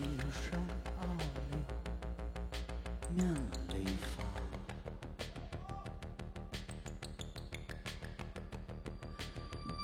[0.30, 0.58] 身
[1.00, 1.02] 奥
[1.50, 1.56] 利
[3.14, 3.34] 面
[3.68, 3.74] 里
[4.16, 4.22] 发，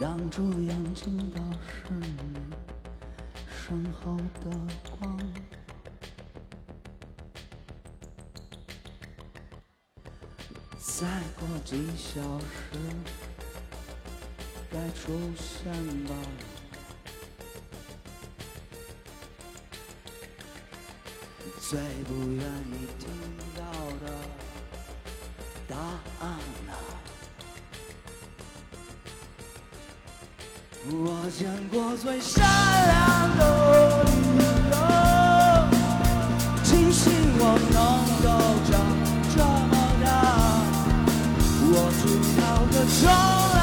[0.01, 1.37] 挡住眼睛的
[1.67, 2.07] 是你
[3.49, 4.51] 身后的
[4.99, 5.19] 光。
[10.79, 11.09] 再
[11.39, 12.79] 过几小时，
[14.71, 15.73] 该出现
[16.05, 16.15] 吧。
[21.67, 23.09] 最不愿意听
[23.57, 23.63] 到
[24.05, 24.07] 的
[25.67, 25.75] 答
[26.21, 26.23] 案
[26.69, 26.71] 啊！
[30.87, 30.93] 我
[31.31, 32.45] 见过最善
[32.87, 32.95] 良
[33.39, 33.43] 的
[34.05, 34.39] 理
[34.73, 34.77] 由，
[36.65, 37.03] 庆幸
[37.39, 37.43] 我
[37.73, 37.77] 能
[38.21, 38.27] 够
[38.69, 38.73] 长
[39.35, 39.37] 这
[39.71, 39.73] 么
[40.05, 40.07] 大。
[41.67, 42.03] 我知
[42.39, 43.03] 道的重
[43.57, 43.59] 来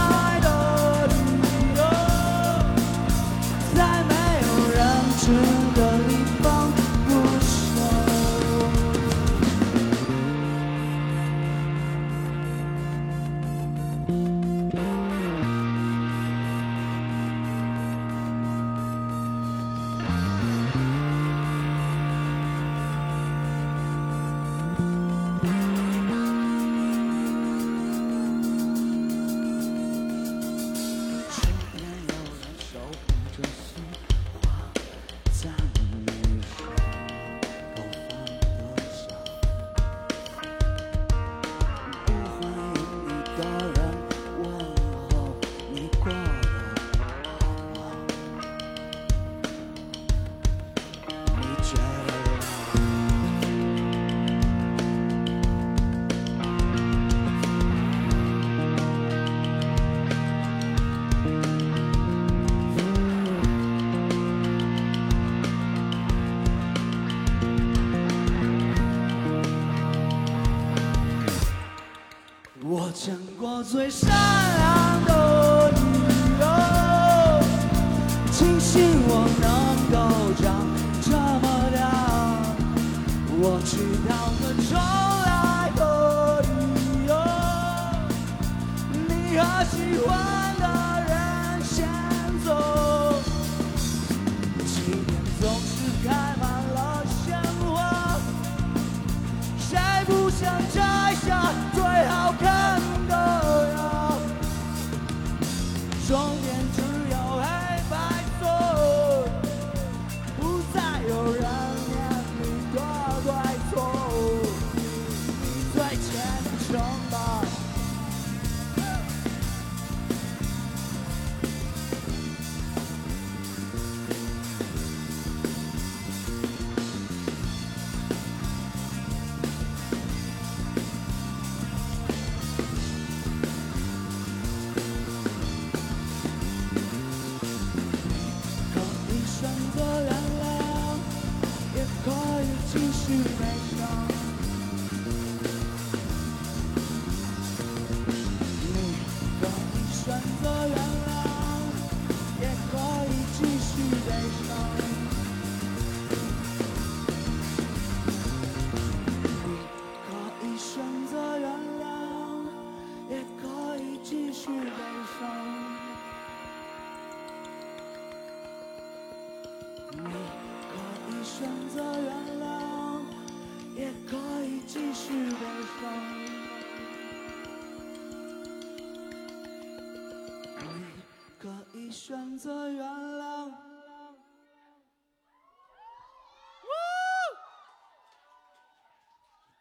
[83.43, 83.75] 我知
[84.07, 84.77] 道了重
[85.25, 85.81] 来的
[86.43, 86.45] 理
[87.07, 87.11] 由，
[89.07, 89.73] 你和喜
[90.05, 90.09] 欢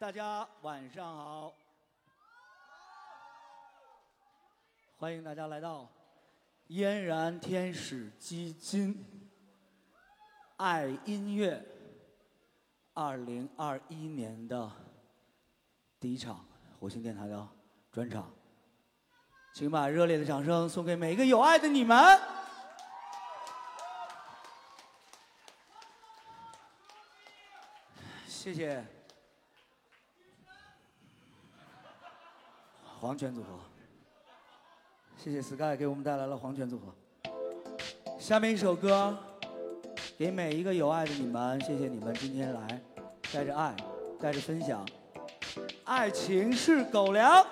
[0.01, 1.53] 大家晚上好，
[4.97, 5.87] 欢迎大家来到
[6.69, 9.29] 嫣然天使基金。
[10.57, 11.63] 爱音乐
[12.95, 14.71] 二零二一年的
[15.99, 16.43] 第一场
[16.79, 17.47] 火星电台的
[17.91, 18.33] 专场，
[19.53, 22.19] 请把热烈的掌声送给每一个有爱的你们。
[28.27, 28.83] 谢谢
[33.01, 33.47] 黄泉组合，
[35.17, 37.31] 谢谢 Sky 给我们带来了黄泉组合。
[38.19, 39.17] 下面一首歌。
[40.17, 42.79] 给每一个有爱的你们，谢谢你们今天来，
[43.33, 43.75] 带着爱，
[44.19, 44.87] 带着分享。
[45.83, 47.43] 爱情是狗粮。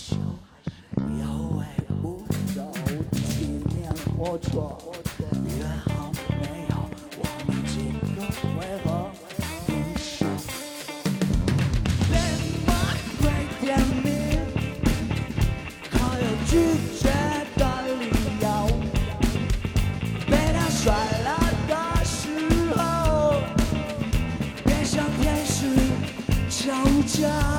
[0.00, 0.16] 朗害羞，
[0.96, 1.24] 有
[1.58, 1.60] 为
[2.02, 2.58] 无走，
[3.12, 3.20] 纪
[3.68, 4.48] 念火车，
[5.44, 5.88] 约好
[6.40, 6.72] 没有？
[7.18, 7.72] 我们几
[8.16, 8.18] 个
[8.56, 8.86] 为何
[9.66, 10.24] 分手？
[12.10, 12.14] 连
[12.66, 12.68] 马
[13.20, 13.22] 会
[13.60, 13.68] 点
[14.02, 14.08] 名，
[15.90, 16.50] 可有拒
[16.98, 17.02] 绝
[17.56, 18.00] 的理
[18.40, 18.44] 由？
[20.26, 21.28] 被他甩了
[21.68, 21.70] 的
[22.04, 22.16] 时
[22.74, 22.78] 候。
[24.64, 25.58] 别像天使
[26.48, 26.58] 悄
[27.06, 27.49] 悄。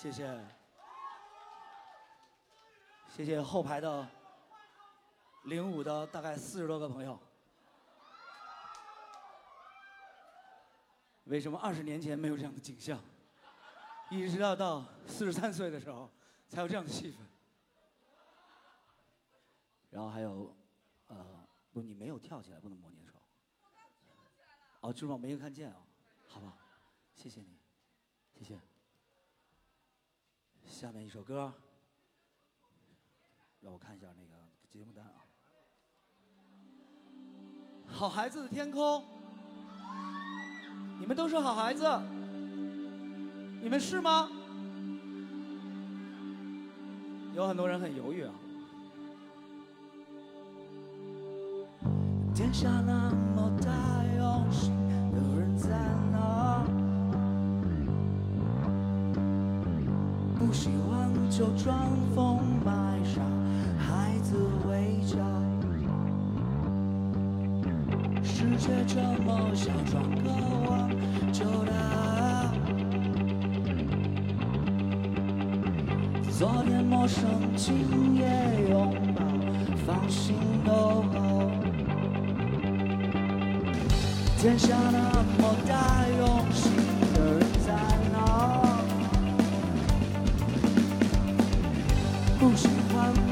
[0.00, 0.40] 谢谢，
[3.08, 4.08] 谢谢后排的
[5.46, 7.18] 零五的大概四十多个朋友。
[11.24, 13.02] 为什么二十年前没有这样的景象？
[14.08, 16.08] 一直要到四十三岁的时候
[16.48, 17.16] 才有这样的气氛。
[19.90, 20.56] 然后还有，
[21.08, 23.18] 呃，不，你没有跳起来，不能摸你的手。
[24.78, 25.76] 哦，就是我没有看见啊、
[26.28, 26.56] 好吧，
[27.16, 27.58] 谢谢你，
[28.38, 28.67] 谢谢。
[30.68, 31.52] 下面一首歌，
[33.60, 34.34] 让我看一下那个
[34.68, 35.24] 节目单啊。
[37.86, 39.02] 好孩子的天空，
[41.00, 41.84] 你们都是好孩子，
[43.60, 44.30] 你们是吗？
[47.34, 48.34] 有很多人很犹豫啊。
[52.34, 53.07] 天下那
[61.38, 61.78] 就装
[62.16, 62.72] 疯卖
[63.04, 63.20] 傻，
[63.78, 64.34] 孩子
[64.66, 65.14] 回家。
[68.24, 70.90] 世界这么小，装个我
[71.32, 71.72] 就大。
[76.28, 78.26] 昨天陌生，今夜
[78.70, 79.22] 拥抱，
[79.86, 80.72] 放心都
[81.12, 81.16] 好。
[84.38, 84.98] 天下那
[85.38, 86.04] 么大，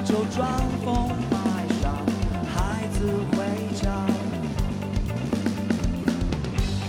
[0.07, 0.49] 就装
[0.85, 1.91] 疯卖傻，
[2.55, 3.37] 孩子回
[3.75, 4.07] 家。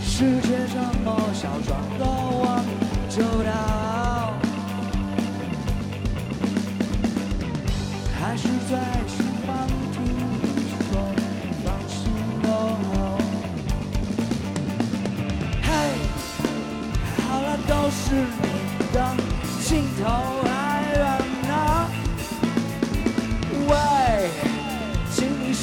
[0.03, 2.05] 世界这么小，装的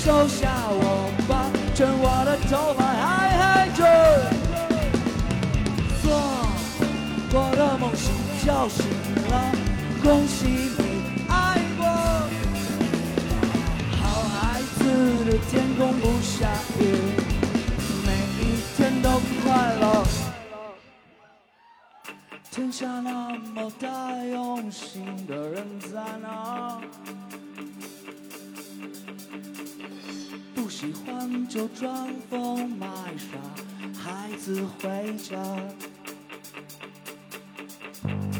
[0.05, 3.81] 收下我吧，趁我的头发还黑着。
[6.03, 6.13] 做
[7.33, 8.13] 过的梦醒
[8.45, 8.85] 叫醒
[9.31, 9.33] 了，
[10.03, 10.45] 恭喜
[10.77, 10.83] 你
[11.27, 11.87] 爱过。
[13.97, 14.79] 好孩子
[15.25, 16.83] 的天空不下雨，
[18.05, 18.13] 每
[18.45, 19.09] 一天都
[19.43, 20.05] 快乐。
[22.51, 23.89] 天下那么大，
[24.23, 25.89] 用心的人在
[26.21, 26.79] 哪？
[30.85, 32.87] 喜欢就装疯卖
[33.17, 33.39] 傻，
[33.99, 35.35] 孩子回家。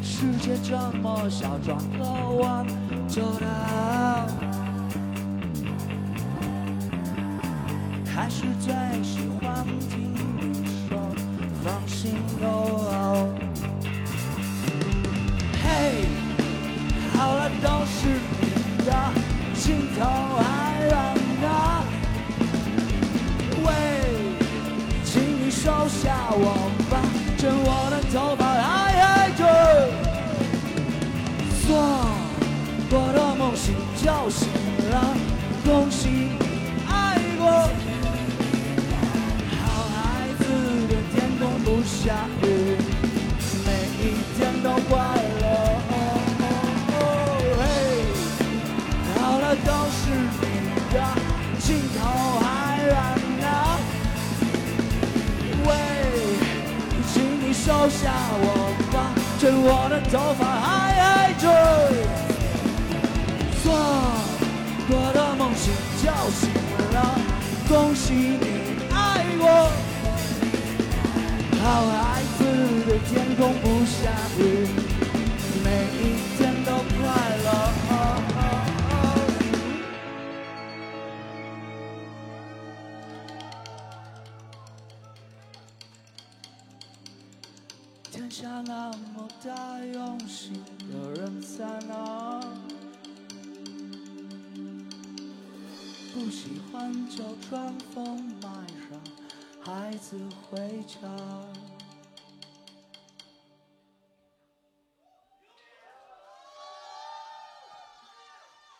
[0.03, 2.67] 世界这么小，转个弯
[3.09, 4.27] 就到。
[8.15, 10.99] 还是最喜欢听你说，
[11.63, 13.35] 放心哦。
[15.63, 16.05] 嘿，
[17.17, 18.07] 好了，都是
[18.39, 18.93] 你的，
[19.55, 20.64] 镜头啊
[25.65, 26.45] 收下我
[26.91, 27.01] 吧，
[27.39, 29.41] 趁我的头发还黑着。
[31.67, 31.69] 做
[32.91, 34.47] 我的梦醒就醒
[34.91, 34.95] 了，
[35.65, 36.45] 恭喜你
[36.87, 36.93] 爱
[37.39, 37.49] 过。
[39.57, 40.45] 好孩子
[40.87, 42.45] 的天空不下雨，
[43.65, 43.69] 每
[44.05, 44.93] 一天都快
[57.85, 58.11] 留下
[58.41, 60.65] 我吧，趁我的头发还
[61.05, 61.45] 还追。
[63.63, 63.75] 做
[64.89, 66.49] 我的梦醒就醒
[66.95, 66.97] 了，
[67.69, 68.97] 恭喜你爱
[69.39, 69.69] 我。
[71.61, 72.41] 好孩子
[72.89, 74.41] 的天空不下雨，
[75.63, 75.69] 每
[76.01, 76.01] 一
[89.45, 92.41] 大，用心的人在哪？
[96.15, 98.49] 不喜欢就装疯卖
[98.89, 98.99] 傻，
[99.71, 100.99] 孩子回家。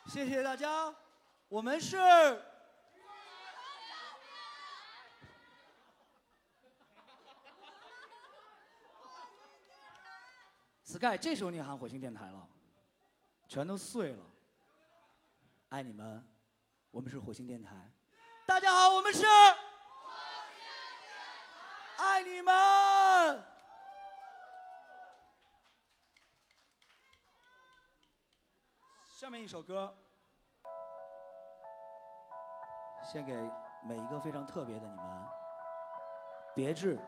[0.07, 0.95] 谢谢大家，
[1.51, 1.99] 我们是。
[10.95, 12.49] Sky，这时候你喊火星电台了，
[13.49, 14.25] 全都碎了。
[15.71, 16.25] 爱你们，
[16.93, 17.91] 我们是火星电台。
[18.47, 19.27] 大家好，我们是。
[21.99, 23.45] 爱你们。
[29.17, 29.93] 下面一首歌，
[33.03, 33.35] 献给
[33.83, 35.29] 每一个非常特别的你们。
[36.55, 37.01] 别致。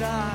[0.00, 0.29] 着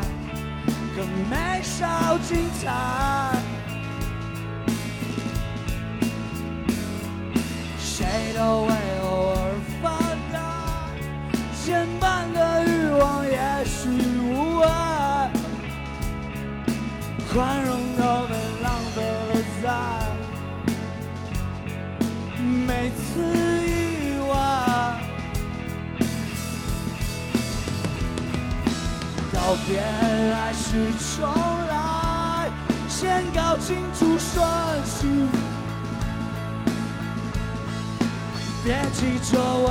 [38.66, 39.70] 别急着问，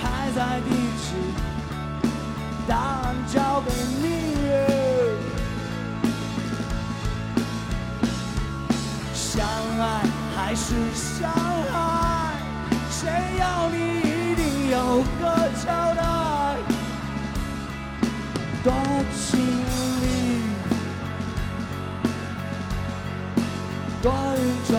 [0.00, 0.70] 排在第
[1.02, 1.16] 几，
[2.68, 4.04] 答案交给你。
[9.12, 9.44] 相
[9.80, 9.82] 爱
[10.36, 11.28] 还是伤
[11.72, 12.36] 害，
[12.88, 15.66] 谁要你一定有个交
[15.96, 16.02] 代？
[18.62, 18.72] 多
[19.12, 20.04] 尽力，
[24.00, 24.72] 多云转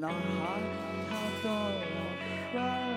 [0.00, 0.18] 男孩
[1.10, 1.82] 他的我
[2.52, 2.94] 摔了。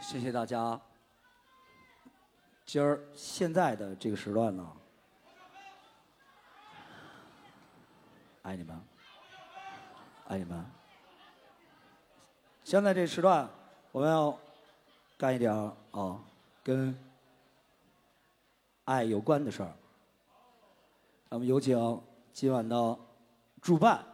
[0.00, 0.80] 谢谢大家。
[2.64, 4.76] 今儿现在的这个时段呢，
[8.42, 8.76] 爱你们。
[10.26, 10.66] 爱你们。
[12.64, 13.48] 现在这时段，
[13.92, 14.36] 我们要
[15.16, 16.20] 干一点儿啊，
[16.66, 16.98] 跟
[18.86, 19.72] 爱有关的事儿。
[21.28, 22.02] 那么有请
[22.32, 22.98] 今晚的
[23.62, 24.04] 主办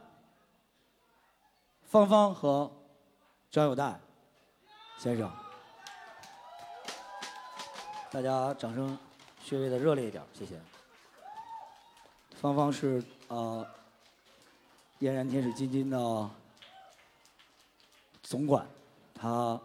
[1.84, 2.70] 芳芳和
[3.50, 3.98] 张友代
[4.98, 5.32] 先生，
[8.10, 8.98] 大家掌声
[9.42, 10.60] 稍微的热烈一点，谢谢。
[12.32, 13.66] 芳芳是呃。
[14.98, 16.30] 嫣然天使基金的
[18.22, 18.64] 总管，
[19.12, 19.60] 他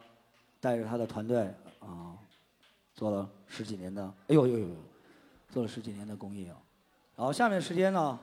[0.59, 2.17] 带着他的团队啊，
[2.97, 4.75] 做了十几年的，哎呦呦呦，
[5.49, 6.57] 做了十几年的公益啊。
[7.15, 8.19] 然后下面时间呢，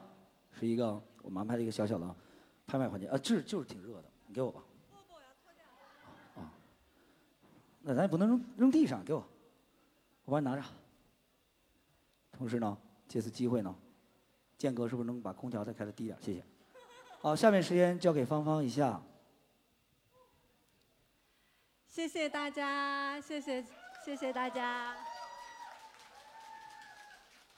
[0.50, 2.14] 是一个我们安排了一个小小的
[2.66, 4.60] 拍卖环节啊，这就是挺热的，你给我吧。
[6.34, 6.50] 啊，
[7.82, 9.24] 那咱也不能扔扔地上，给我，
[10.24, 10.62] 我帮你拿着。
[12.32, 13.72] 同时呢，借此机会呢，
[14.58, 16.18] 间隔是不是能把空调再开的低点？
[16.20, 16.42] 谢谢。
[17.20, 19.00] 好，下面时间交给芳芳一下。
[21.87, 23.64] 谢谢大家，谢谢
[24.04, 24.94] 谢谢大家。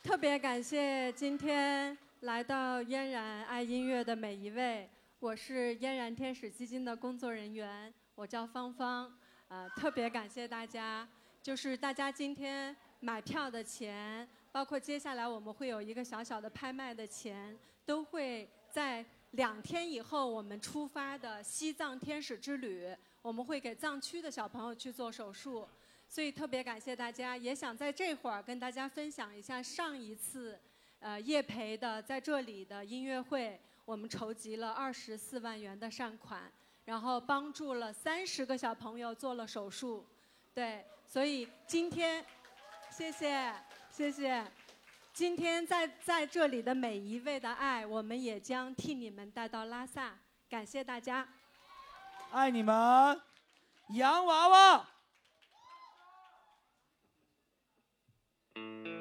[0.01, 9.13] 特别感谢今天来到嫣然爱音乐的每一位，我是嫣然天使基金的工作人员，我叫芳芳。
[9.49, 11.09] 呃，特别感谢大家，
[11.43, 19.05] 就是大家今天买票的钱，包括接下来我们会有一个小小的拍卖的钱，都会在。
[19.33, 25.69] 两天以后，我们出发的西藏天使之旅，我们会给藏区的小朋友去做手术，
[26.09, 30.59] 所以特别感谢大家也想在这会儿跟大家分享一下上一次
[31.01, 36.51] 呃叶培的在这里的音乐会我们筹集了二十四万元的善款
[36.85, 40.07] 然后帮助了三十个小朋友做了手术。
[40.55, 42.25] 对所以今天
[42.91, 43.53] 谢谢
[43.91, 44.45] 谢谢。
[45.13, 50.15] 今天在在这里的每一位的爱我们也将替你们带到拉萨。
[50.49, 51.27] 感谢大家。
[52.31, 53.21] 爱你们
[53.89, 54.96] 洋娃娃。
[58.57, 58.96] Thank you.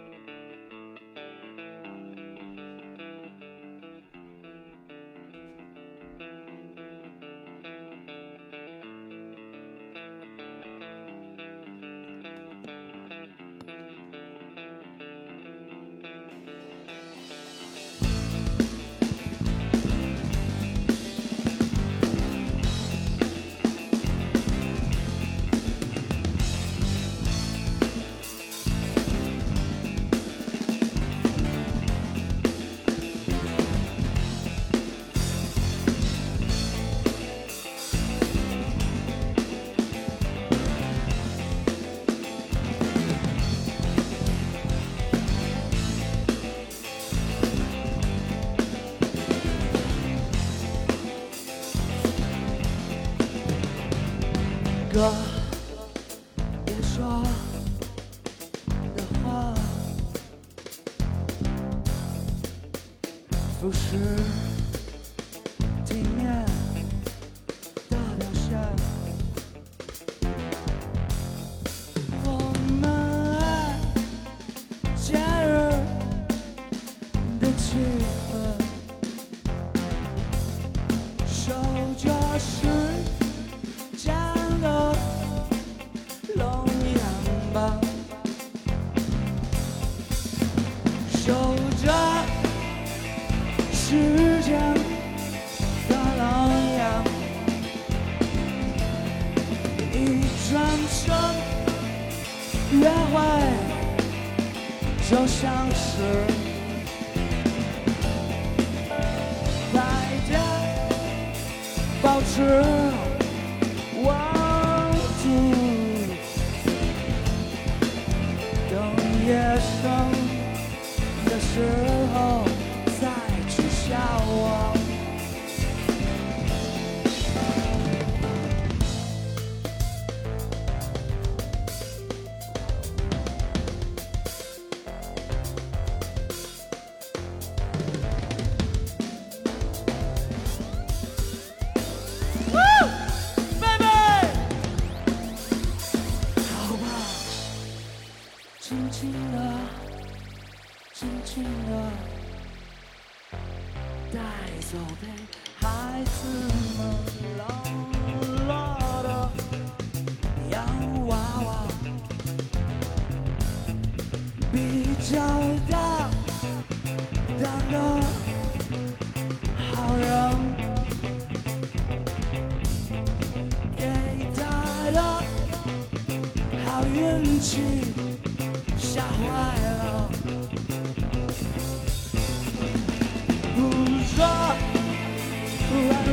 [54.95, 55.34] God.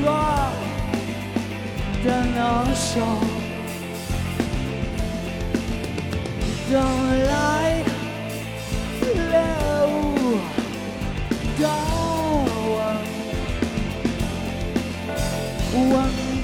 [0.01, 0.09] 落
[2.05, 2.39] 的能
[2.75, 2.91] 手，
[6.71, 6.75] 等
[7.27, 7.31] 来
[9.03, 9.13] 猎
[9.87, 9.93] 物
[11.61, 11.65] 到
[12.65, 12.77] 我，
[15.75, 15.85] 闻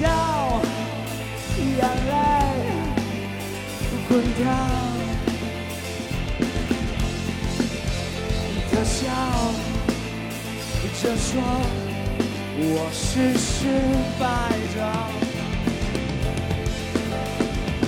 [0.01, 0.05] 到
[1.57, 2.11] 眼泪
[4.07, 4.41] 滚掉，
[8.71, 9.05] 这笑，
[11.01, 11.88] 这说。
[12.61, 13.47] 我试试
[14.19, 14.25] 摆
[14.75, 14.77] 着，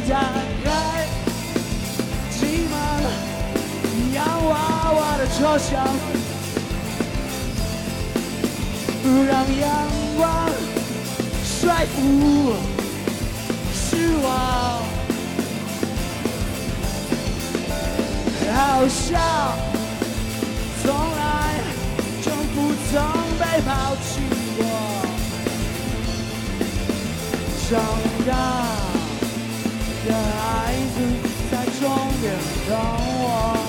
[0.07, 0.13] 打
[0.63, 0.65] 开
[2.31, 2.73] 寂寞
[4.13, 4.51] 洋娃
[4.93, 5.69] 娃的车厢，
[9.27, 9.69] 让阳
[10.17, 10.19] 光
[11.43, 11.99] 晒不，
[13.73, 14.25] 失望
[18.53, 19.70] 好笑。
[27.71, 27.81] 长
[28.27, 28.33] 大
[30.05, 30.97] 的孩子
[31.49, 31.87] 在终
[32.19, 32.35] 点
[32.67, 32.77] 等
[33.23, 33.60] 我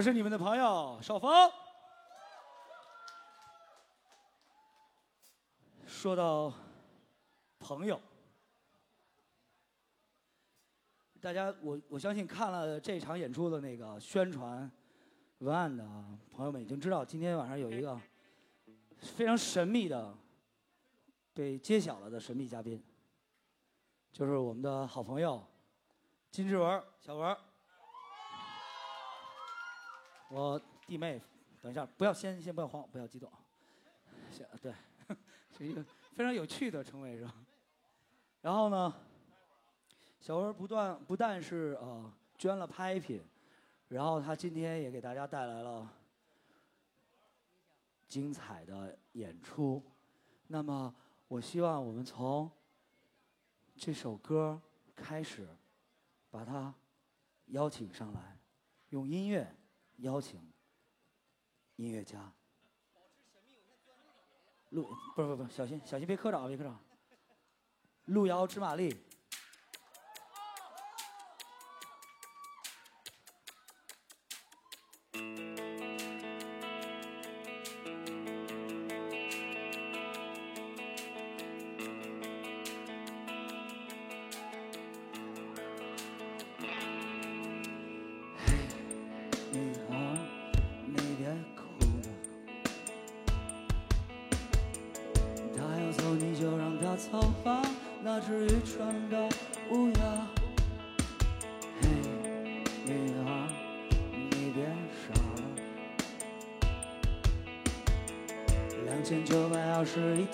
[0.00, 1.30] 我是你们的朋友邵峰。
[5.86, 6.50] 说到
[7.58, 8.00] 朋友，
[11.20, 14.70] 大家我我相信看了这场演出的那个宣传
[15.40, 15.84] 文案的
[16.32, 18.00] 朋友们已经知道，今天晚上有一个
[19.00, 20.16] 非常神秘的
[21.34, 22.82] 被揭晓了的神秘嘉宾，
[24.10, 25.46] 就是我们的好朋友
[26.30, 27.36] 金志文小文。
[30.30, 31.20] 我弟妹，
[31.60, 33.30] 等一下，不要先先不要慌，不要激动，
[34.30, 34.72] 行对。
[35.58, 37.34] 是一个非常有趣的称谓，是吧？
[38.40, 38.94] 然后呢，
[40.20, 43.22] 小文不断不但是呃捐了拍品，
[43.88, 45.92] 然后他今天也给大家带来了
[48.06, 49.82] 精彩的演出。
[50.46, 50.94] 那么，
[51.26, 52.50] 我希望我们从
[53.76, 54.62] 这首歌
[54.94, 55.48] 开始，
[56.30, 56.72] 把他
[57.46, 58.38] 邀请上来，
[58.90, 59.54] 用音乐
[60.00, 60.40] 邀请
[61.76, 62.32] 音乐家。
[64.70, 66.78] 路不是不不，小心小心别磕着啊，别磕着。
[68.04, 68.94] 路遥知马力。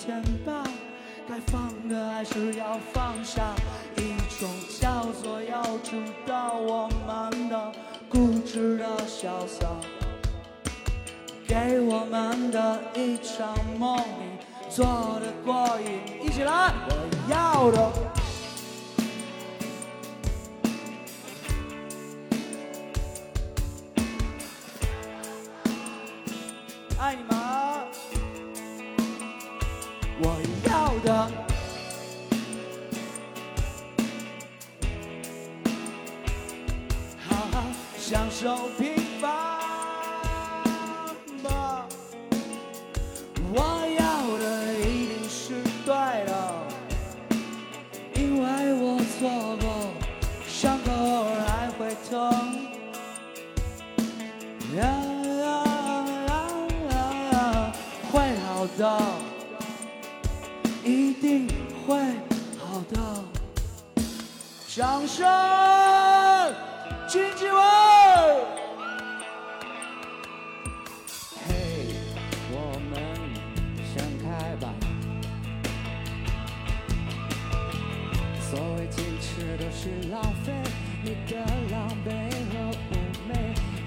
[0.07, 0.56] 干巴
[60.87, 61.49] 一定
[61.85, 61.99] 会
[62.61, 62.96] 好的。
[64.68, 65.27] 掌声，
[67.09, 67.61] 金志文。
[71.44, 71.88] 嘿，
[72.53, 73.03] 我们
[73.92, 74.72] 想开吧。
[78.49, 80.53] 所谓坚持都是浪费
[81.03, 81.37] 你的
[81.72, 82.09] 狼狈
[82.53, 82.94] 和妩
[83.27, 83.33] 媚。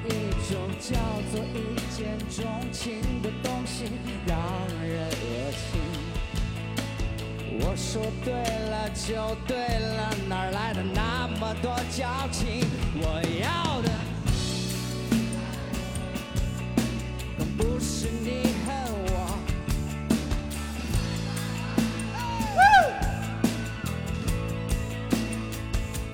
[0.05, 0.12] 一
[0.51, 0.97] 种叫
[1.31, 1.55] 做一
[1.95, 1.97] 见
[2.29, 3.85] 钟情的东西，
[4.27, 4.35] 让
[4.83, 6.09] 人恶心。
[7.51, 12.63] 我说对了就对了，哪来的那么多矫情？
[12.95, 13.89] 我要的
[17.38, 18.67] 更不是你恨
[19.07, 19.39] 我。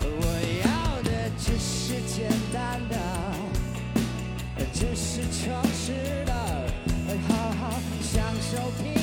[0.01, 0.23] 我
[0.63, 2.95] 要的只是简单的，
[4.73, 6.33] 只是诚实的，
[7.27, 8.94] 好好享受平。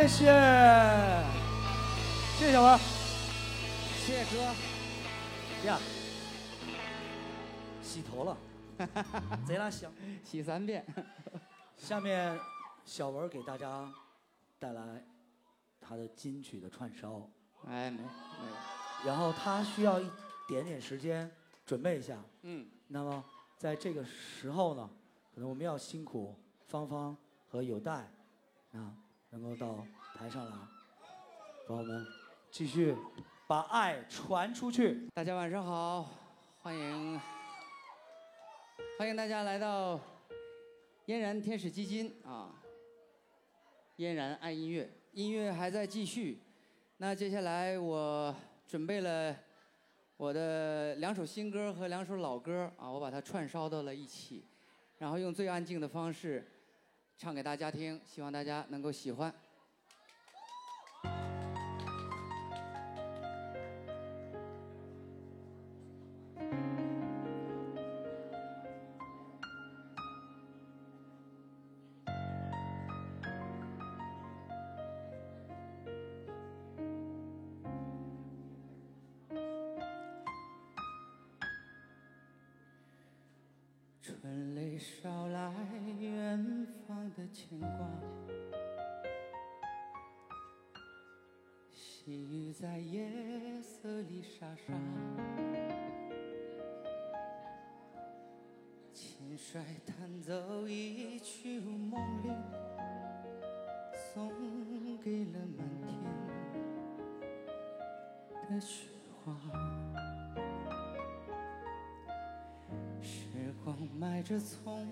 [0.00, 0.24] 谢谢，
[2.38, 2.78] 谢谢小文，
[3.98, 5.68] 谢谢哥。
[5.68, 5.78] 呀，
[7.82, 8.34] 洗头了，
[9.46, 9.92] 贼拉香。
[10.24, 10.86] 洗三遍。
[11.76, 12.40] 下面，
[12.86, 13.92] 小文给大家
[14.58, 15.04] 带来
[15.82, 17.28] 他的金曲的串烧。
[17.66, 18.08] 哎，没没有。
[19.04, 20.10] 然后他需要一
[20.48, 21.30] 点点时间
[21.66, 22.16] 准备一下。
[22.40, 22.66] 嗯。
[22.88, 23.22] 那么
[23.58, 24.88] 在这个时候呢，
[25.34, 26.34] 可能我们要辛苦
[26.68, 27.14] 芳芳
[27.50, 28.10] 和有代
[28.72, 28.94] 啊，
[29.32, 30.56] 能够到台上来，
[31.68, 32.04] 帮我们
[32.50, 32.96] 继续
[33.46, 35.08] 把爱传出去。
[35.14, 36.10] 大家晚上好，
[36.62, 37.20] 欢迎
[38.98, 40.00] 欢迎大家来到
[41.06, 42.60] 嫣然天使基金啊。
[43.96, 46.40] 嫣然爱音乐，音乐还在继续。
[46.96, 48.34] 那接下来我
[48.66, 49.36] 准备了
[50.16, 54.44] 我的两首新歌和两首老歌啊，我把它串烧到了一起，
[54.98, 56.44] 然后用最安静的方式
[57.20, 59.30] 唱给大家听，希望大家能够喜欢。
[84.02, 85.52] 春雷捎来
[87.32, 87.68] 牵挂，
[91.72, 93.08] 细雨在夜
[93.62, 94.72] 色里沙沙，
[98.92, 102.30] 轻率弹奏一曲如梦里，
[104.12, 105.88] 送给了满天
[108.50, 108.88] 的雪
[109.24, 109.34] 花。
[113.00, 114.84] 时光迈着匆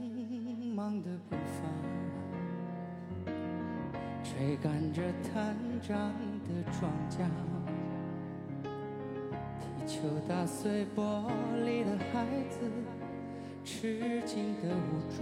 [0.75, 1.63] 忙的步伐，
[4.39, 6.13] 追赶着探长
[6.47, 7.27] 的庄稼，
[9.59, 11.27] 地球打碎玻
[11.65, 12.61] 璃的孩子，
[13.65, 15.19] 吃惊的捂住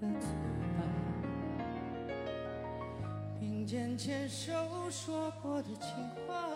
[0.00, 0.26] 了嘴
[0.76, 0.82] 巴，
[3.38, 4.52] 并肩牵手
[4.90, 5.90] 说过的情
[6.26, 6.50] 话。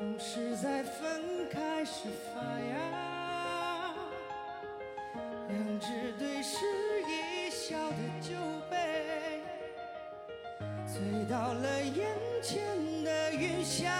[0.00, 2.74] 总是在分开时发芽，
[5.48, 6.56] 两只对视
[7.02, 7.22] 一
[7.68, 8.36] 笑的酒
[8.70, 9.42] 杯，
[10.86, 12.06] 醉倒了眼
[12.40, 12.62] 前
[13.02, 13.92] 的云霞，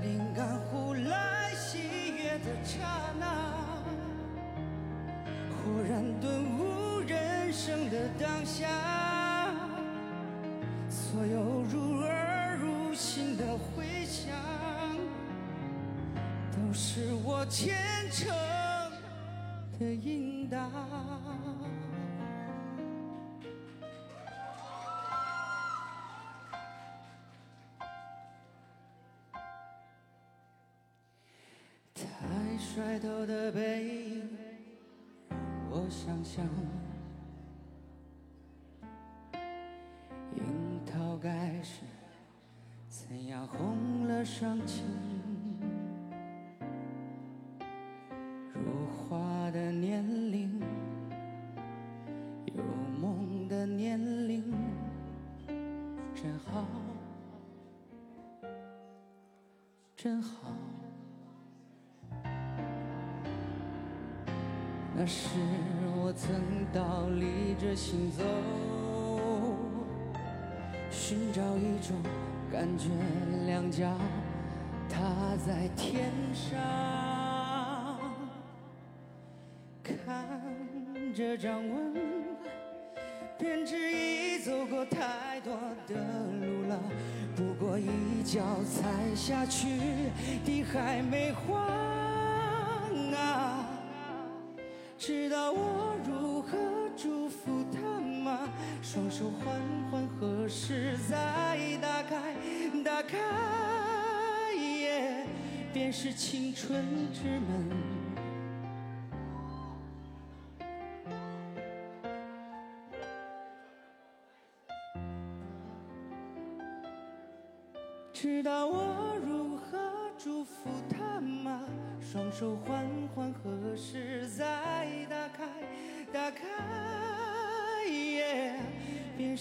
[0.00, 1.78] 灵感忽来喜
[2.16, 2.80] 悦的刹
[3.20, 3.24] 那，
[5.48, 8.68] 忽然顿悟人生的当下，
[10.88, 14.34] 所有入耳入心的回响，
[16.50, 17.76] 都是我虔
[18.10, 18.34] 诚
[19.82, 21.31] 的应答。
[60.02, 60.50] 真好。
[64.96, 65.28] 那时
[65.94, 68.24] 我曾倒立着行走。
[70.90, 71.94] 寻找一种
[72.50, 72.88] 感觉，
[73.46, 73.96] 两脚
[74.88, 76.58] 踏在天上，
[79.84, 81.94] 看着掌纹，
[84.84, 85.52] 太多
[85.86, 85.94] 的
[86.40, 86.78] 路了。
[87.34, 89.66] 不过一脚踩下去，
[90.44, 91.60] 地还没黄
[93.14, 93.68] 啊！
[94.98, 96.58] 知道我如何
[96.96, 98.48] 祝福他吗？
[98.82, 99.58] 双手缓
[99.90, 102.34] 缓合十，再打开，
[102.84, 103.18] 打开，
[104.54, 105.26] 耶
[105.72, 108.01] 便是青春之门。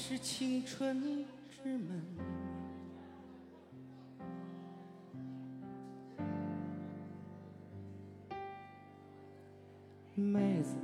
[0.04, 1.00] 是青春
[1.48, 2.02] 之门。
[10.16, 10.76] 妹子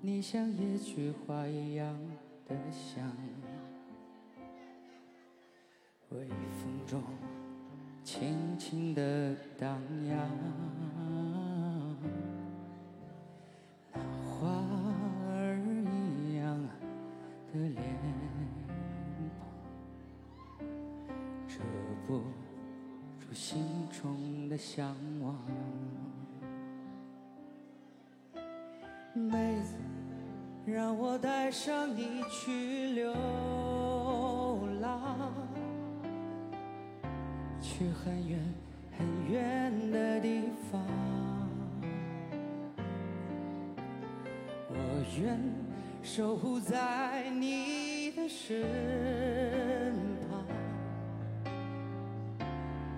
[0.00, 1.94] 你像野菊花一样
[2.48, 3.14] 的香
[6.08, 7.02] 微风中
[8.02, 11.03] 轻轻的荡漾。
[48.46, 48.54] 身
[50.28, 50.44] 旁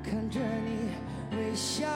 [0.03, 0.90] 看着你
[1.36, 1.86] 微笑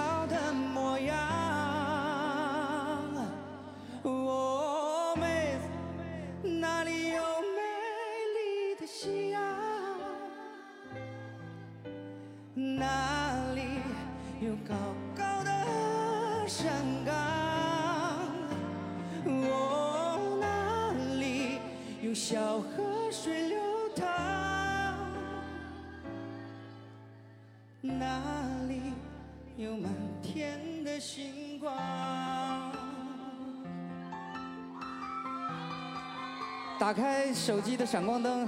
[36.90, 38.44] 打开手机的闪光灯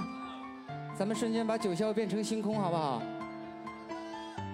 [0.99, 3.01] 咱们瞬间把九霄变成星空好不好？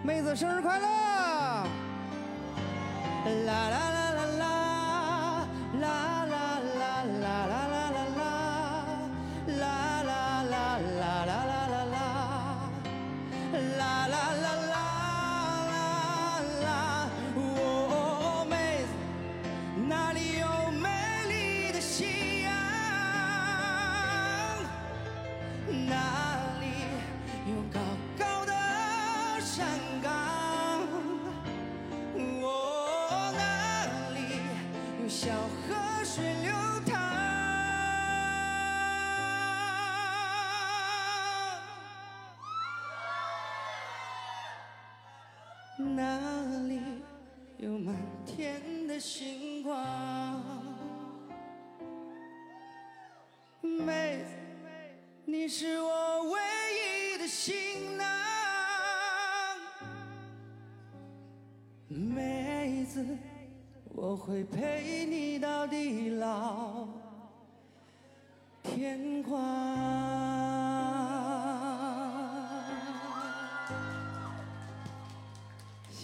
[0.04, 0.86] 妹子生日快乐！
[0.86, 1.66] 啦
[3.48, 3.99] 啦啦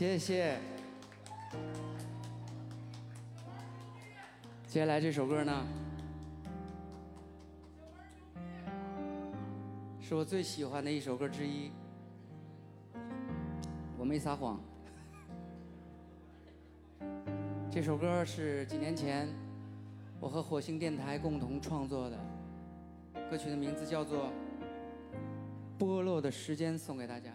[0.05, 0.55] 谢谢。
[4.67, 5.65] 接下来这首歌呢
[9.99, 11.71] 是我最喜欢的一首歌之一。
[13.97, 14.61] 我没撒谎。
[17.71, 19.27] 这首歌是几年前
[20.19, 22.17] 我和火星电台共同创作的。
[23.31, 24.31] 歌曲的名字叫做
[25.79, 27.34] 剥落的时间送给大家。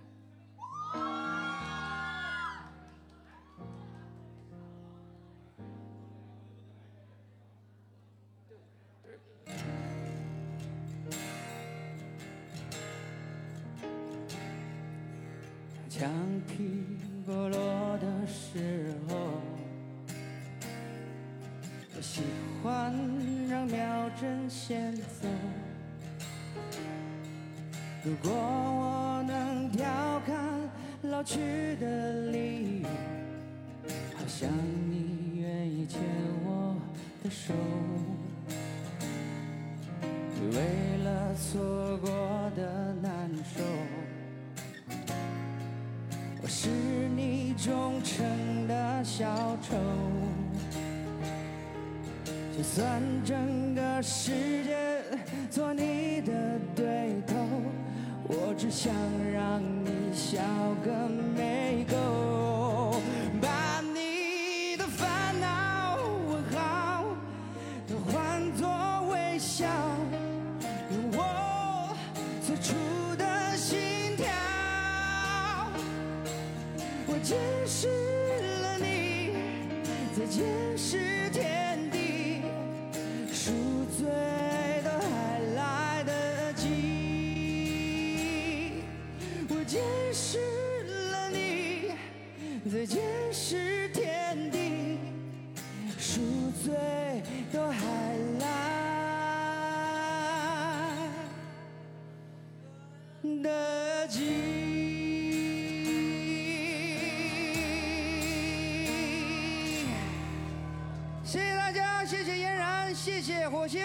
[113.70, 113.80] 星，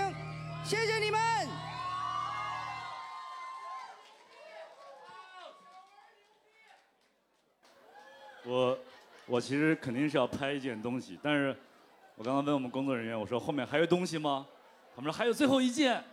[0.64, 1.20] 谢谢你们。
[8.44, 8.80] 我
[9.28, 11.56] 我其实肯定是要拍一件东西，但是
[12.16, 14.48] 我刚刚问我们工作人员，我说后面还有东西吗？
[14.96, 16.04] 他们说还有最后一件。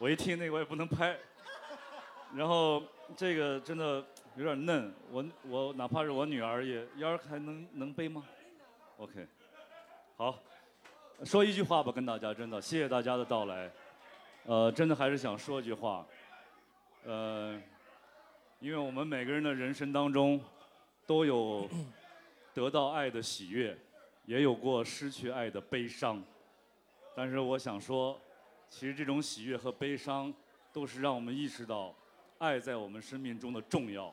[0.00, 1.16] 我一听那个我也不能拍，
[2.34, 2.82] 然后
[3.16, 4.04] 这个真的
[4.34, 8.24] 有点嫩，我我哪怕是我女儿也腰还能能背吗
[8.96, 9.28] ？OK，
[10.16, 10.40] 好，
[11.24, 13.70] 说一句话吧，跟大家真的谢谢大家的到来，
[14.44, 16.06] 呃，真的还是想说一句话，
[17.04, 17.60] 呃，
[18.60, 20.40] 因为我们每个人的人生当中
[21.06, 21.68] 都有
[22.54, 23.76] 得到爱的喜悦，
[24.26, 26.22] 也有过失去爱的悲伤，
[27.14, 28.18] 但是我想说。
[28.68, 30.34] 其实这种喜悦和悲伤，
[30.72, 31.94] 都是让我们意识到，
[32.38, 34.12] 爱在我们生命中的重要。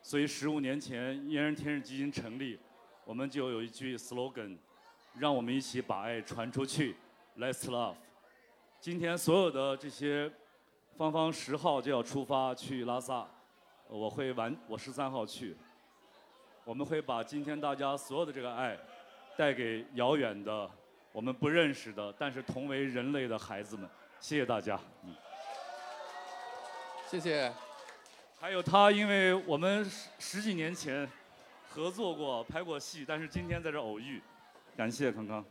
[0.00, 2.58] 所以十五年前嫣然天使基金成立，
[3.04, 4.56] 我们就有一句 slogan，
[5.18, 6.96] 让我们一起把爱传出去
[7.38, 7.96] ，Let's love。
[8.80, 10.30] 今天所有的这些，
[10.96, 13.26] 芳芳十号就要出发去拉萨，
[13.88, 15.56] 我会晚我十三号去。
[16.64, 18.78] 我们会把今天大家所有的这个爱，
[19.36, 20.70] 带给遥远的。
[21.12, 23.88] 我们不认识的，但是同为人类的孩子们，
[24.20, 24.78] 谢谢大家。
[25.04, 25.12] 嗯，
[27.08, 27.52] 谢谢。
[28.38, 31.10] 还有他，因为我们十十几年前
[31.68, 34.22] 合作过、拍过戏，但是今天在这偶遇，
[34.80, 35.44] 感谢康康。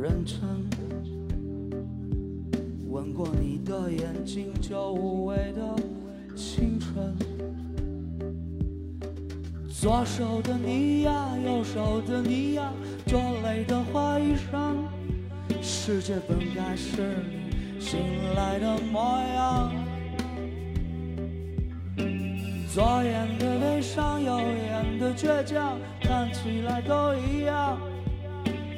[0.00, 0.38] 认真。
[2.90, 5.74] 吻过你的眼睛，就无畏的
[6.36, 7.14] 青春。
[9.68, 12.72] 左手的你呀，右手的你呀，
[13.06, 14.74] 多累的花衣裳。
[15.62, 17.16] 世界本该是
[17.74, 17.98] 你醒
[18.34, 19.72] 来的模样。
[22.74, 27.78] 左眼的悲伤，右眼的倔强，看起来都一样。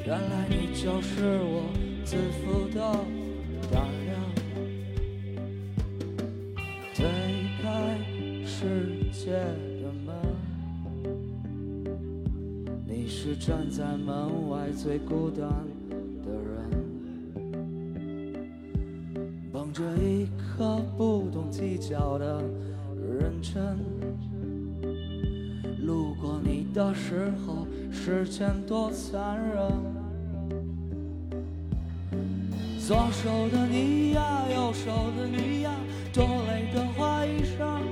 [0.09, 1.69] 原来你就是我
[2.03, 2.81] 自负的
[3.71, 4.17] 胆量。
[6.95, 7.05] 推
[7.61, 7.99] 开
[8.43, 10.17] 世界的门，
[12.87, 13.07] 你。
[13.07, 15.47] 是站在门外最孤单
[16.23, 16.71] 的人，
[19.53, 22.43] 捧着一颗不懂计较的
[22.97, 23.77] 认真。
[25.85, 29.98] 路过你的时候，时间多残忍。
[32.89, 35.71] 左手的你呀，右手的你呀，
[36.11, 37.83] 多累的花衣裳。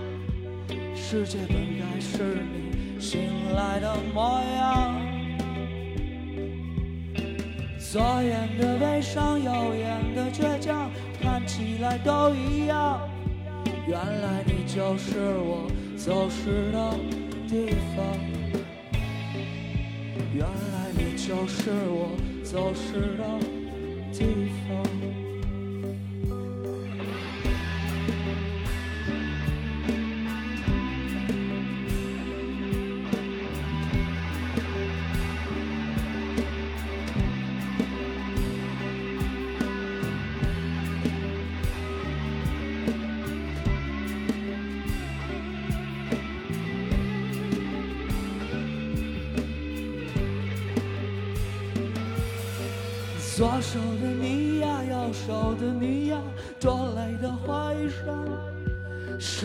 [0.95, 3.21] 世界本该是你醒
[3.55, 4.99] 来的模样。
[7.79, 10.91] 左眼的悲伤，右眼的倔强，
[11.21, 12.99] 看起来都一样。
[13.87, 16.97] 原来你就是我走失的
[17.47, 18.03] 地方。
[20.33, 23.66] 原来你就是我走失的
[24.19, 24.25] 地
[24.67, 25.26] 方。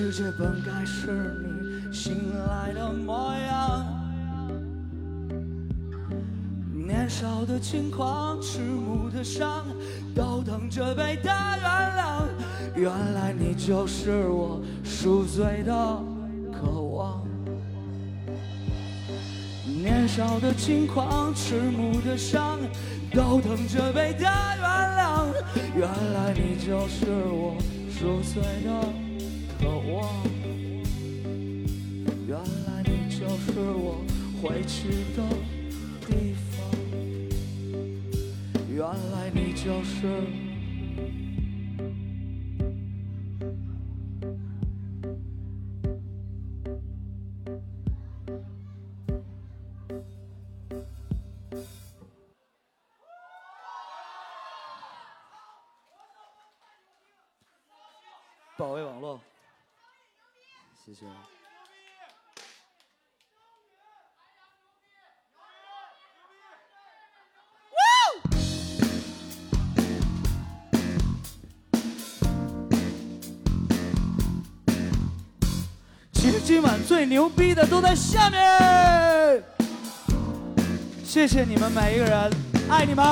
[0.01, 3.85] 世界本该是你醒来的模样。
[6.73, 9.63] 年少的轻狂，迟暮的伤，
[10.15, 11.63] 都等着被他原
[11.99, 12.23] 谅。
[12.75, 15.71] 原来你就是我赎罪的
[16.51, 17.23] 渴望。
[19.83, 20.07] 年。
[20.07, 22.59] 少的轻狂，迟暮的伤，
[23.13, 24.65] 都等着被他原
[24.97, 25.27] 谅。
[25.75, 27.55] 原来你就是我
[27.89, 29.00] 赎罪的
[29.61, 30.09] 渴望，
[32.27, 32.35] 原
[32.65, 34.03] 来你就是我
[34.41, 35.21] 会去的
[36.07, 36.49] 地方，
[38.67, 38.81] 原
[39.11, 40.25] 来你就是。
[58.57, 59.19] 保卫网络，
[60.93, 61.05] 谢谢。
[76.11, 79.41] 其实今晚最牛逼的都在下面，
[81.05, 82.29] 谢谢你们每一个人，
[82.69, 83.05] 爱你们。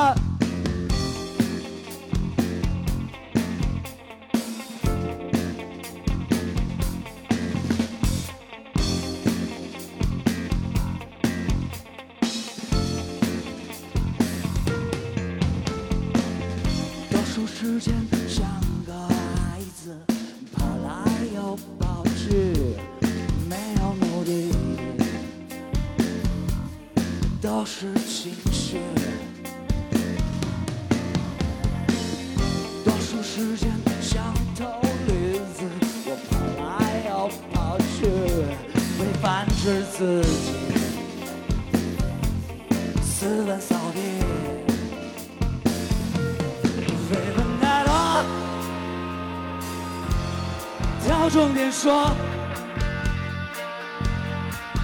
[51.82, 52.12] 说，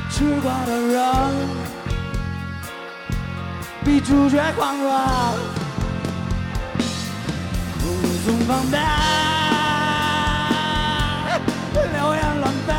[0.10, 1.04] 吃瓜的人
[3.84, 4.89] 比主角狂热，
[7.84, 7.86] 无
[8.26, 8.78] 从防备，
[11.74, 12.74] 流言乱飞，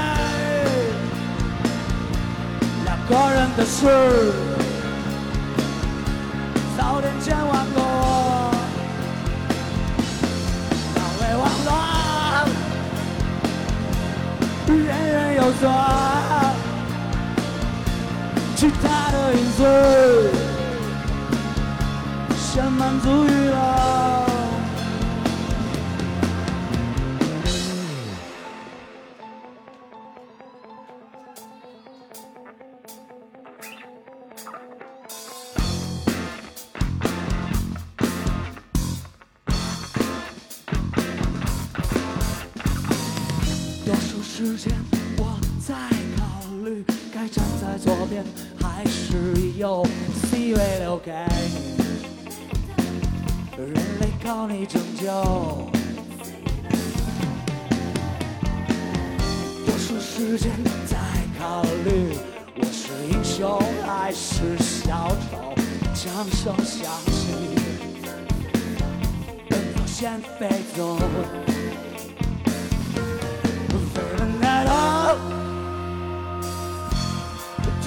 [2.86, 4.32] 两个人的事，
[6.78, 7.66] 早点千万
[15.36, 15.70] 有错，
[18.56, 19.62] 其他的因素
[22.38, 23.86] 先满足娱乐。
[44.38, 44.70] 时间，
[47.28, 48.24] 站在左边，
[48.60, 49.84] 还是由
[50.30, 51.12] C 位留给
[51.54, 51.76] 你。
[53.56, 55.06] 人类靠你拯救。
[59.64, 60.52] 多数时间
[60.86, 60.96] 在
[61.38, 62.16] 考虑，
[62.56, 65.54] 我是英雄还是小丑？
[65.94, 67.56] 枪声响起，
[69.48, 70.98] 人要先飞走。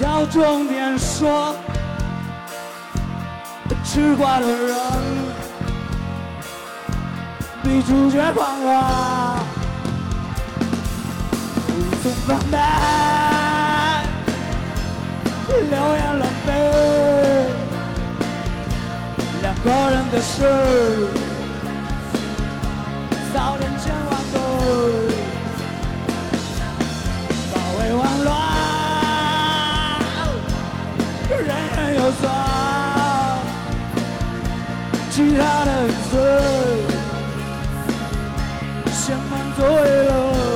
[0.00, 1.54] 挑重点说，
[3.84, 4.74] 吃瓜的人
[7.62, 8.70] 比主角狂热，
[11.68, 11.70] 无
[12.02, 12.56] 从防备，
[15.68, 16.30] 流言乱。
[16.46, 16.48] 飞，
[19.42, 20.32] 两个人的事，
[23.34, 24.10] 早点千万
[32.20, 32.22] 算。
[35.10, 35.70] 其他的
[36.10, 36.12] 罪，
[38.92, 39.60] 先犯罪
[40.06, 40.49] 了。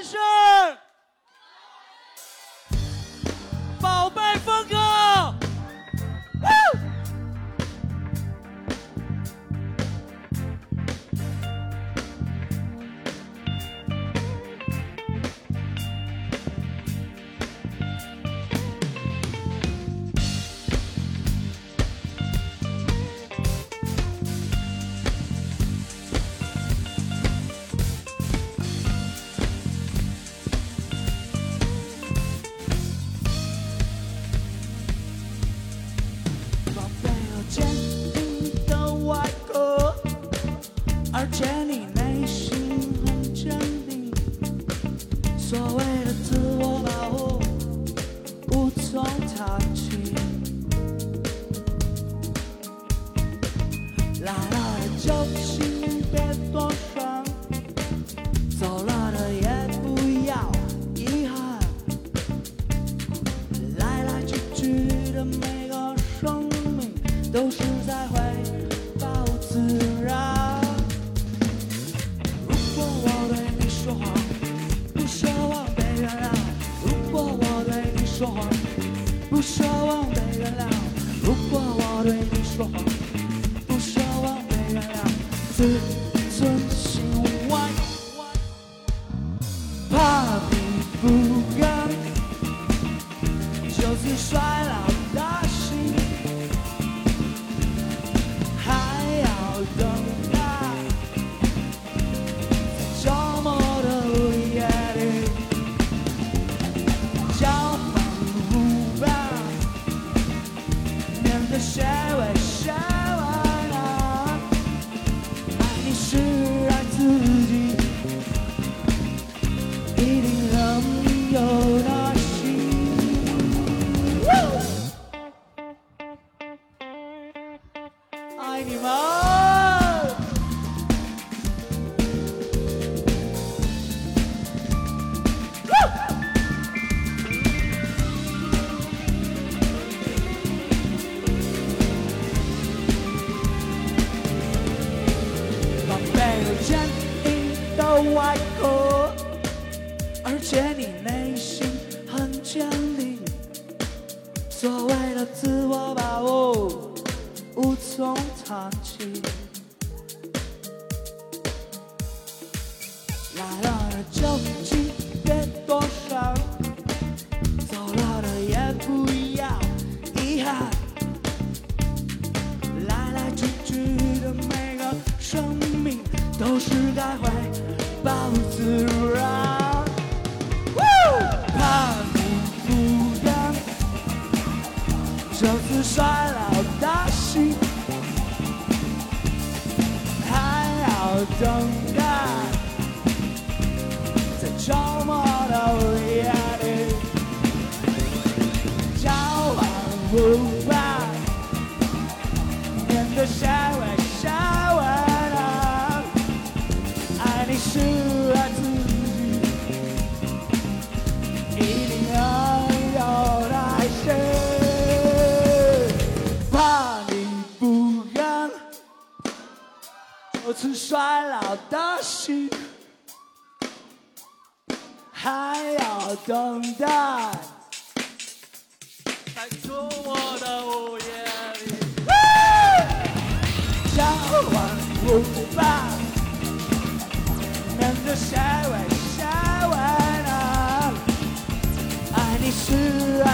[0.00, 0.27] 我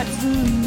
[0.04, 0.63] 是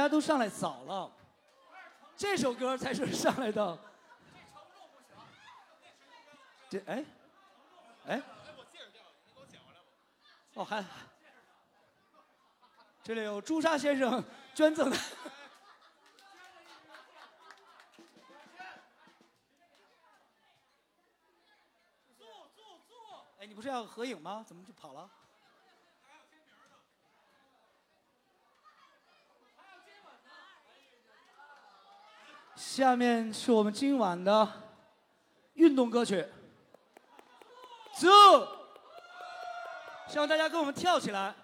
[0.00, 1.12] 大家都上来早了，
[2.16, 3.78] 这首歌才是上来的。
[6.70, 7.04] 这哎
[8.06, 8.22] 哎
[10.54, 10.82] 哦，还
[13.02, 14.24] 这里有朱砂先生
[14.54, 14.96] 捐赠的。
[23.38, 24.42] 哎，你不是要合影吗？
[24.48, 25.10] 怎么就跑了？
[32.60, 34.46] 下面是我们今晚的
[35.54, 36.22] 运动歌曲，
[37.94, 38.06] 走！
[40.06, 41.34] 希望大家跟我们跳起来，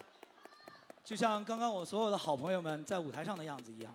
[1.02, 3.94] 就像刚刚我所有的好朋友们在舞台上的样子一样。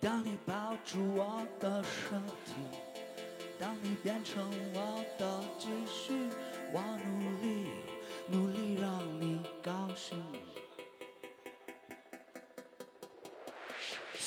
[0.00, 2.54] 当你抱住我的身体，
[3.60, 4.42] 当你变成
[4.72, 6.30] 我的继续，
[6.72, 7.70] 我努力
[8.28, 10.24] 努力让你高兴。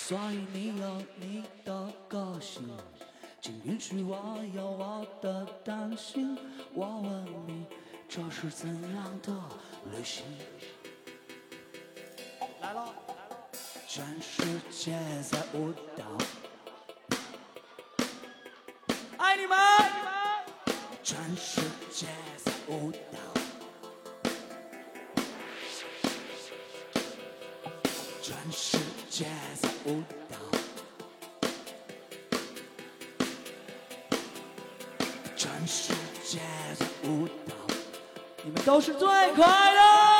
[0.07, 2.61] 所以你有你的个性，
[3.41, 6.37] 请允许我有我的担心。
[6.75, 7.65] 我问你，
[8.07, 9.33] 这是怎样的
[9.91, 10.23] 旅行？
[12.61, 12.93] 来了，
[13.87, 14.91] 全世界
[15.23, 16.05] 在舞蹈，
[19.17, 19.57] 爱你们！
[21.03, 22.05] 全世界
[22.43, 23.17] 在舞蹈，
[28.21, 28.77] 全世
[29.09, 29.25] 界
[29.59, 30.35] 在舞蹈，
[35.37, 36.39] 全世界
[36.79, 37.53] 的舞蹈，
[38.43, 40.14] 你们都是最快的。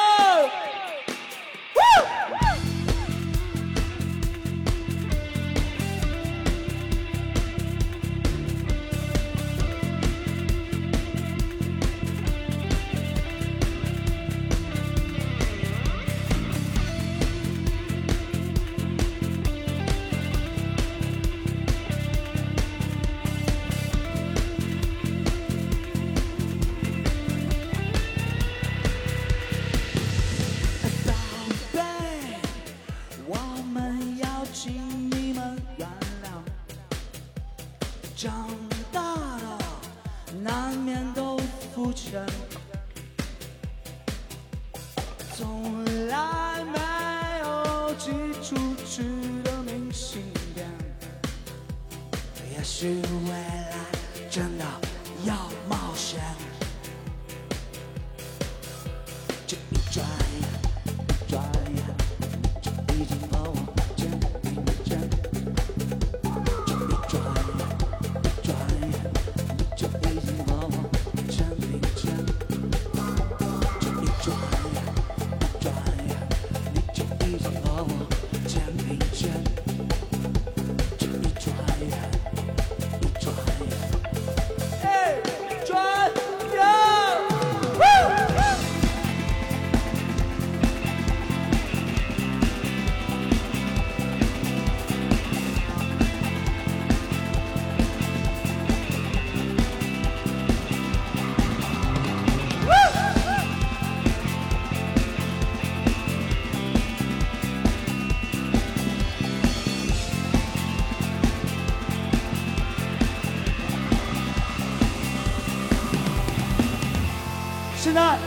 [117.96, 118.18] 现在，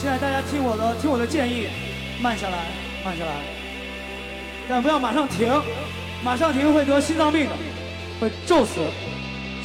[0.00, 1.66] 现在大家听我的，听我的建议，
[2.22, 2.66] 慢下来，
[3.04, 3.32] 慢下来，
[4.68, 5.50] 但不要马上停，
[6.22, 7.52] 马上停会得心脏病的，
[8.20, 8.78] 会猝死。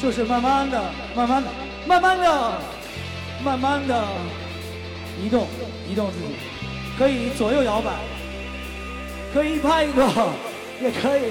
[0.02, 0.82] 就是慢慢的，
[1.14, 1.48] 慢慢的，
[1.86, 2.52] 慢慢的，
[3.44, 4.04] 慢慢的
[5.22, 5.46] 移动，
[5.88, 6.34] 移动自己，
[6.98, 7.92] 可以左右摇摆，
[9.32, 10.04] 可以一拍一个，
[10.82, 11.22] 也可以，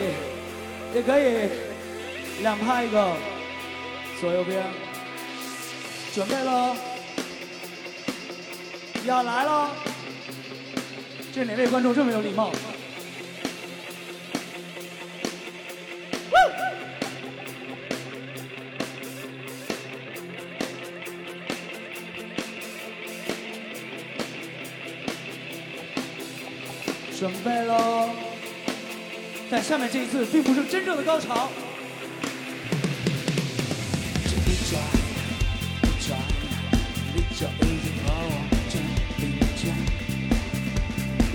[0.95, 1.49] 也可以
[2.41, 3.12] 两拍一个，
[4.22, 4.64] 左右边，
[6.14, 6.74] 准备喽。
[9.05, 9.69] 要来喽！
[11.33, 12.51] 这哪位观众这么有礼貌？
[27.17, 28.09] 准备喽！
[29.49, 31.49] 但下面这一次并不是真正的高潮。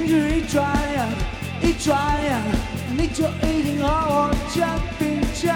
[0.06, 1.08] 只一转眼，
[1.62, 2.40] 一转眼，
[2.96, 5.54] 你就已经和我肩并肩。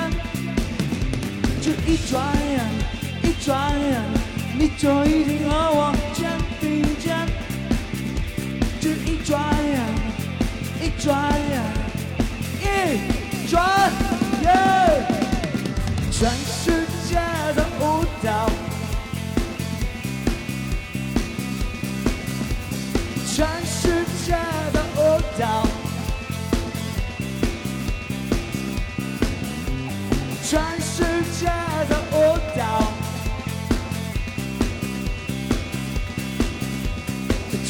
[1.61, 2.15] 只一转
[2.53, 2.65] 眼，
[3.23, 4.01] 一转眼，
[4.59, 6.31] 你就已经和我肩
[6.61, 7.17] 并肩。
[8.81, 9.81] 只一转眼，
[10.81, 11.09] 一转
[11.51, 11.55] 眼，
[12.63, 13.55] 一转
[14.43, 14.47] 眼，
[16.11, 17.17] 全世界
[17.55, 18.49] 的舞蹈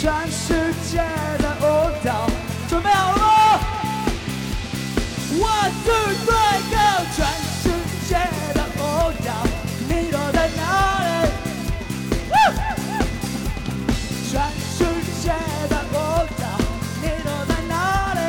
[0.07, 0.55] 全世
[0.89, 0.99] 界
[1.43, 1.65] 的舞
[2.05, 2.31] 蹈，
[2.69, 3.59] 准备好了吗
[5.35, 5.91] ？One two
[6.25, 6.77] three go！
[7.17, 7.19] 全
[7.59, 7.67] 世
[8.07, 8.15] 界
[8.55, 8.81] 的舞
[9.27, 9.29] 蹈，
[9.89, 10.63] 你躲在哪
[11.03, 11.11] 里？
[14.31, 14.33] 全
[14.79, 14.79] 世
[15.21, 15.27] 界
[15.69, 15.95] 的舞
[16.39, 16.45] 蹈，
[17.03, 17.75] 你躲在哪
[18.15, 18.21] 里？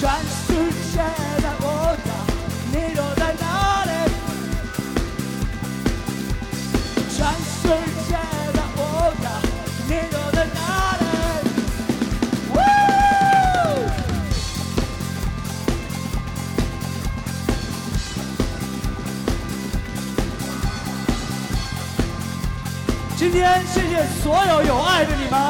[0.00, 0.02] 全
[0.32, 0.48] 世
[0.94, 0.96] 界
[1.42, 1.46] 的
[24.22, 25.40] 所有有爱的你们，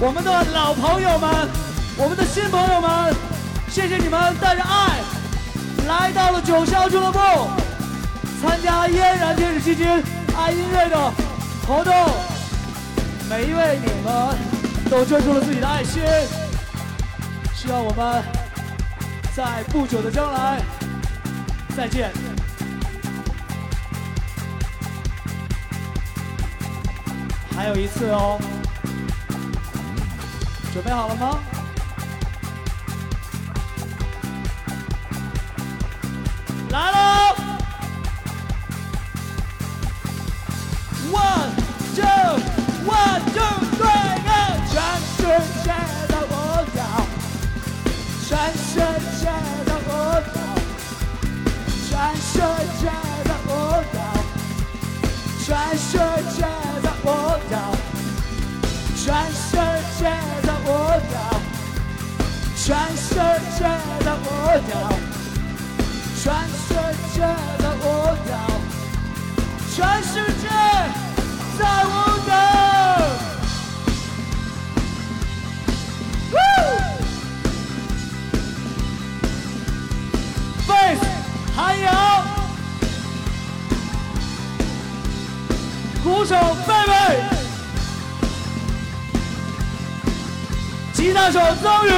[0.00, 1.48] 我们的老朋友们，
[1.96, 3.14] 我们的新朋友们，
[3.68, 5.00] 谢谢你们带着爱
[5.86, 7.18] 来到了九霄俱乐部，
[8.40, 9.86] 参加嫣然天使基金
[10.36, 11.12] 爱音乐的
[11.66, 11.92] 活动。
[13.28, 14.36] 每一位你们
[14.90, 16.02] 都捐出了自己的爱心，
[17.54, 18.22] 希望我们
[19.34, 20.60] 在不久的将来
[21.76, 22.33] 再见。
[27.64, 28.38] 还有一次哦，
[30.70, 31.38] 准备好了吗？
[64.54, 64.72] 舞蹈，
[66.22, 66.68] 全世
[67.12, 67.18] 界
[67.58, 67.84] 的舞
[68.30, 68.32] 蹈，
[69.74, 70.46] 全世界
[71.58, 71.88] 在舞
[72.24, 72.30] 蹈。
[80.68, 81.02] 贝斯，
[81.56, 81.90] 还有。
[86.04, 86.92] 鼓手贝贝，
[90.92, 91.90] 吉他手曾宇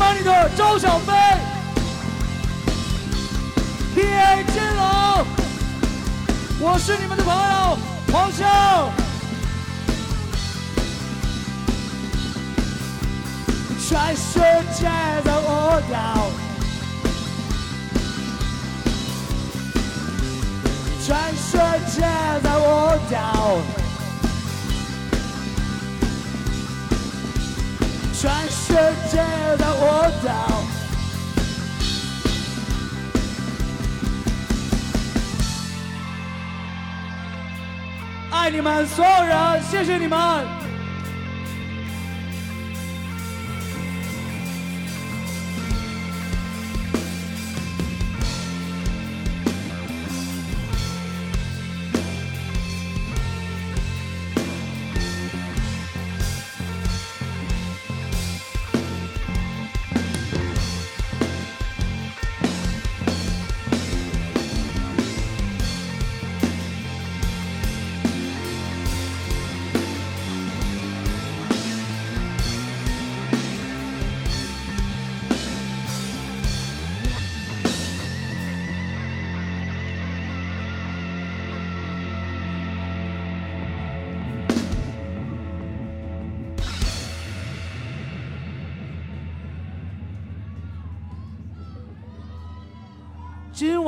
[0.00, 1.12] Monitor 周小飞
[3.94, 5.26] ，PA 金龙，
[6.58, 7.76] 我是你们的朋友
[8.10, 8.88] 黄潇。
[13.78, 14.40] 全世
[14.74, 14.88] 界
[15.22, 15.44] 的舞
[15.92, 16.30] 蹈。
[21.04, 21.58] 全世
[21.94, 22.00] 界
[22.42, 23.58] 的舞蹈，
[28.20, 28.74] 全世
[29.10, 29.16] 界
[29.56, 29.80] 的舞
[30.22, 30.30] 蹈。
[38.30, 40.59] 爱你们所有人，谢谢你们。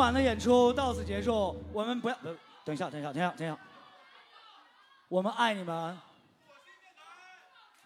[0.02, 3.56] 晚的演出到此结束，我们不要，呃，等一下，等一下，等一下，等一下，
[5.08, 5.96] 我们爱你们，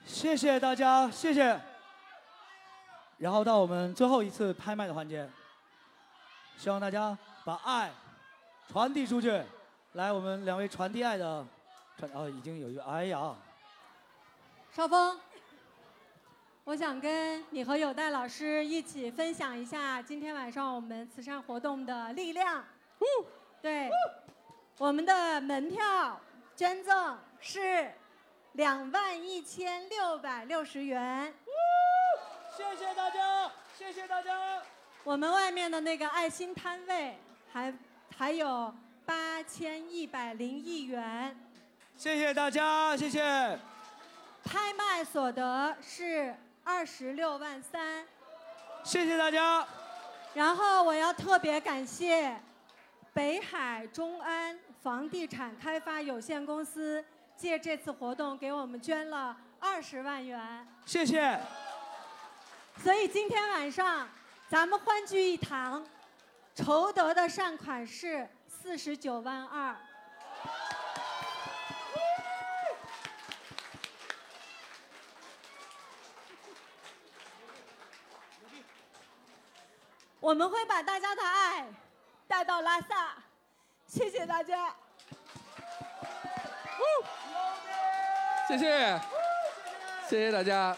[0.07, 1.61] 谢谢大家，谢谢。
[3.19, 5.29] 然后到我们最后一次拍卖的环节，
[6.57, 7.93] 希望大家把爱
[8.67, 9.43] 传递出去。
[9.93, 11.47] 来，我们两位传递爱的，
[11.99, 13.35] 传哦，已经有一个，哎呀，
[14.73, 15.21] 少峰，
[16.67, 22.65] 我想跟你和有代老师一起分享一下今天晚上我们慈善活动的力量。
[23.63, 23.89] 对，
[24.77, 26.21] 我们的门票
[26.57, 27.89] 捐赠是
[28.55, 31.33] 两万一千六百六十元。
[32.57, 33.49] 谢谢大家，
[33.79, 34.61] 谢谢大家。
[35.05, 37.17] 我们外面的那个爱心摊位
[37.53, 37.73] 还
[38.19, 38.75] 还有
[39.05, 41.39] 八千一百零一元。
[41.97, 43.57] 谢谢大家，谢谢。
[44.43, 46.35] 拍卖所得是
[46.67, 48.05] 二十六万三。
[48.83, 49.65] 谢谢大家。
[50.35, 52.37] 然后我要特别感谢
[53.15, 57.03] 北海中安房地产开发有限公司，
[57.37, 60.67] 借这次活动给我们捐了二十万元。
[60.85, 61.39] 谢谢。
[62.83, 64.09] 所以今天晚上
[64.49, 65.87] 咱们欢聚一堂，
[66.53, 69.77] 筹得的善款是四十九万二。
[80.27, 81.65] 我们会把大家的爱
[82.27, 83.15] 带到拉萨，
[83.87, 84.75] 谢谢大家。
[88.49, 89.01] 谢谢，
[90.09, 90.77] 谢谢大家。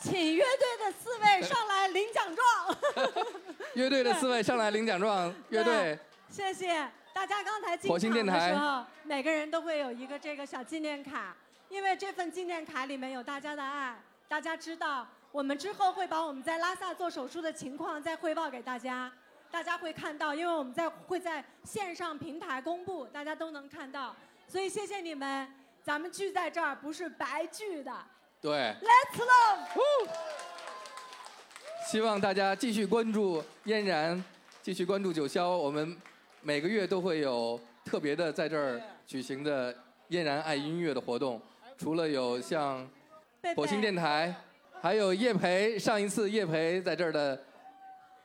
[0.00, 3.14] 请乐队的四位上来领奖状。
[3.76, 5.30] 乐队的四位上来领奖状。
[5.50, 5.98] 乐队，
[6.30, 7.42] 谢谢大家。
[7.42, 11.36] 刚才进场的时候，每个人都会有一个这个小纪念卡，
[11.68, 13.94] 因为这份纪念卡里面有大家的爱。
[14.26, 19.10] 大家知道，我们之后会把我们在拉萨做手术的情况再汇报给大家，
[19.50, 24.14] 大家会看到，因为我们在会在线上平台公布，大家都能看到。
[24.46, 25.52] 所以谢谢你们，
[25.82, 27.92] 咱们聚在这儿不是白聚的。
[28.40, 30.08] 对，Let's love。
[31.90, 34.24] 希望大家继续关注嫣然，
[34.62, 35.48] 继续关注九霄。
[35.48, 36.00] 我们
[36.42, 39.76] 每个月都会有特别的在这儿举行的
[40.10, 41.42] 嫣然爱音乐的活动。
[41.76, 42.88] 除了有像
[43.56, 44.32] 火星电台，
[44.84, 45.78] 还有叶培。
[45.78, 47.42] 上一次叶培在这儿的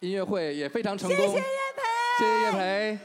[0.01, 1.17] 音乐会也非常成功。
[1.17, 1.81] 谢谢叶培，
[2.17, 2.99] 谢谢叶培。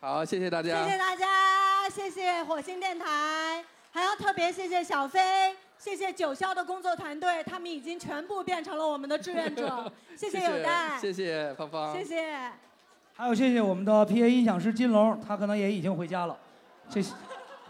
[0.00, 0.82] 好，谢谢大家。
[0.82, 5.54] 谢谢大家，谢谢火星电台，还要特别谢谢小飞。
[5.78, 9.92] 谢谢九霄的工作团队，他们已经全部变成了我们的志愿者。
[10.18, 12.50] 谢谢有代，谢谢芳芳，谢谢。
[13.14, 16.36] 还有谢谢我们的 PA 音响师金龙，他可能也已经回家了。
[16.90, 17.12] 这些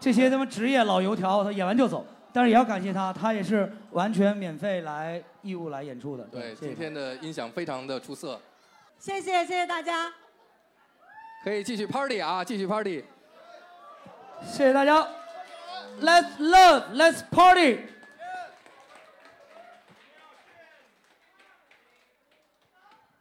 [0.00, 2.06] 这些他妈职业老油条，他演完就走。
[2.32, 6.24] 但是也要感谢他，他也是完全免费来义务来演出的。
[6.24, 8.40] 对，今天的音响非常的出色。
[8.98, 10.12] 谢谢谢谢大家。
[11.44, 13.04] 可以继续 party 啊，继续 party。
[14.44, 15.06] 谢谢大家。
[16.00, 17.80] Let's love, let's party.